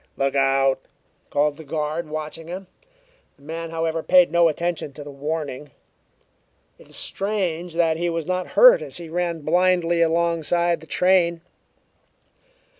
[0.17, 0.79] "Look out!"
[1.29, 2.65] called the guard, watching him.
[3.35, 5.69] The man, however, paid no attention to the warning.
[6.79, 11.41] It is strange that he was not hurt as he ran blindly alongside the train.